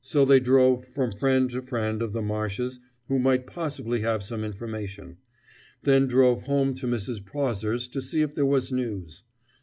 So 0.00 0.24
they 0.24 0.40
drove 0.40 0.86
from 0.86 1.12
friend 1.12 1.50
to 1.50 1.60
friend 1.60 2.00
of 2.00 2.14
the 2.14 2.22
Marshes 2.22 2.80
who 3.08 3.18
might 3.18 3.46
possibly 3.46 4.00
have 4.00 4.22
some 4.22 4.42
information; 4.42 5.18
then 5.82 6.06
drove 6.06 6.44
home 6.44 6.72
to 6.76 6.86
Mrs. 6.86 7.22
Prawser's 7.22 7.86
to 7.88 8.00
see 8.00 8.22
if 8.22 8.34
there 8.34 8.46
was 8.46 8.72
news. 8.72 9.24